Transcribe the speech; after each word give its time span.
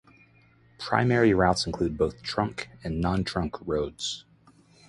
Primary 0.79 1.31
routes 1.31 1.67
include 1.67 1.95
both 1.95 2.23
trunk 2.23 2.69
and 2.83 2.99
non-trunk 2.99 3.53
roads. 3.67 4.25